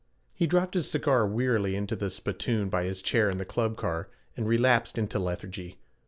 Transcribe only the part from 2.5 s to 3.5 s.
by his chair in the